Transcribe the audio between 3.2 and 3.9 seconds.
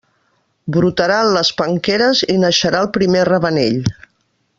ravenell.